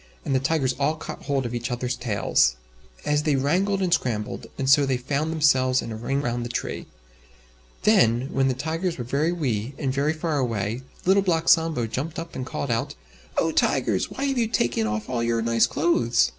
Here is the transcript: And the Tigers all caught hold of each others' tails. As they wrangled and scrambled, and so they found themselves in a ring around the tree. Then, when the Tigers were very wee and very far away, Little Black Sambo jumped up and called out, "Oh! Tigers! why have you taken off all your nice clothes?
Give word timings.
And 0.25 0.33
the 0.33 0.39
Tigers 0.39 0.73
all 0.79 0.95
caught 0.95 1.25
hold 1.25 1.45
of 1.45 1.53
each 1.53 1.69
others' 1.69 1.95
tails. 1.95 2.55
As 3.05 3.21
they 3.21 3.35
wrangled 3.35 3.83
and 3.83 3.93
scrambled, 3.93 4.47
and 4.57 4.67
so 4.67 4.83
they 4.83 4.97
found 4.97 5.31
themselves 5.31 5.79
in 5.79 5.91
a 5.91 5.95
ring 5.95 6.21
around 6.23 6.41
the 6.41 6.49
tree. 6.49 6.87
Then, 7.83 8.29
when 8.33 8.47
the 8.47 8.55
Tigers 8.55 8.97
were 8.97 9.03
very 9.03 9.31
wee 9.31 9.75
and 9.77 9.93
very 9.93 10.13
far 10.13 10.39
away, 10.39 10.81
Little 11.05 11.21
Black 11.21 11.47
Sambo 11.47 11.85
jumped 11.85 12.17
up 12.17 12.35
and 12.35 12.47
called 12.47 12.71
out, 12.71 12.95
"Oh! 13.37 13.51
Tigers! 13.51 14.09
why 14.09 14.23
have 14.23 14.39
you 14.39 14.47
taken 14.47 14.87
off 14.87 15.07
all 15.07 15.21
your 15.21 15.43
nice 15.43 15.67
clothes? 15.67 16.29